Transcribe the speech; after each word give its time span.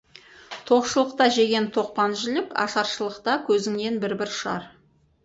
Тоқшылықта 0.69 1.25
жеген 1.35 1.67
тоқпан 1.75 2.15
жілік, 2.21 2.47
ашаршылықта 2.63 3.37
көзіңнен 3.51 4.01
бір-бір 4.07 4.33
ұшар. 4.37 4.67